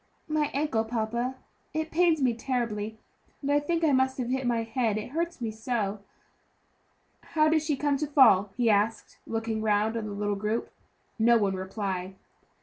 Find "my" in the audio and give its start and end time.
0.27-0.49, 4.47-4.63